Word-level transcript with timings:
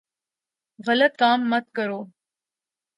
غلط 0.85 1.13
کام 1.21 1.39
مت 1.51 1.65
کرو 1.75 1.99
ـ 2.05 2.11